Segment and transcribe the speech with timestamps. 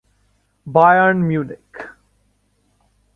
[0.67, 1.69] Bayern Munich